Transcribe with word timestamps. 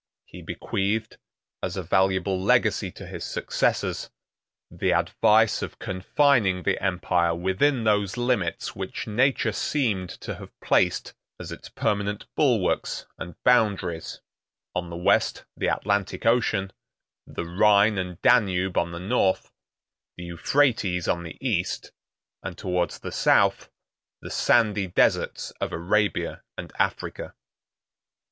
He 0.25 0.41
bequeathed, 0.41 1.17
as 1.61 1.77
a 1.77 1.83
valuable 1.83 2.41
legacy 2.41 2.89
to 2.93 3.05
his 3.05 3.23
successors, 3.23 4.09
the 4.71 4.89
advice 4.91 5.61
of 5.61 5.77
confining 5.77 6.63
the 6.63 6.81
empire 6.83 7.35
within 7.35 7.83
those 7.83 8.17
limits 8.17 8.75
which 8.75 9.05
nature 9.05 9.51
seemed 9.51 10.09
to 10.21 10.33
have 10.37 10.59
placed 10.59 11.13
as 11.39 11.51
its 11.51 11.69
permanent 11.69 12.25
bulwarks 12.35 13.05
and 13.19 13.35
boundaries: 13.43 14.21
on 14.73 14.89
the 14.89 14.97
west, 14.97 15.45
the 15.55 15.67
Atlantic 15.67 16.25
Ocean; 16.25 16.73
the 17.27 17.45
Rhine 17.45 17.99
and 17.99 18.19
Danube 18.23 18.79
on 18.79 18.93
the 18.93 18.99
north; 18.99 19.51
the 20.17 20.23
Euphrates 20.23 21.07
on 21.07 21.21
the 21.21 21.37
east; 21.47 21.91
and 22.41 22.57
towards 22.57 22.97
the 22.97 23.11
south, 23.11 23.69
the 24.19 24.31
sandy 24.31 24.87
deserts 24.87 25.51
of 25.61 25.71
Arabia 25.71 26.41
and 26.57 26.73
Africa. 26.79 27.35